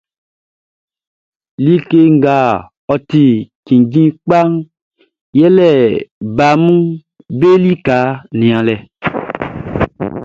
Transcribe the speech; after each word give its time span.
Like 1.63 1.93
ngʼɔ 2.17 2.95
ti 3.09 3.23
kinndjin 3.65 4.09
kpaʼn 4.25 4.49
yɛle 5.39 5.69
baʼm 6.37 6.61
be 7.39 7.49
lika 7.63 7.97
nianlɛʼn. 8.37 8.81